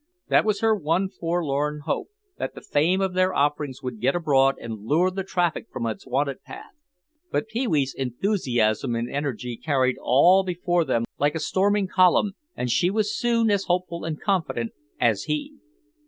[0.29, 2.07] That was her one forlorn hope,
[2.39, 6.07] that the fame of their offerings would get abroad and lure the traffic from its
[6.07, 6.73] wonted path.
[7.29, 12.71] But Pee wee's enthusiasm and energy carried all before them like a storming column and
[12.71, 15.53] she was soon as hopeful and confident as he.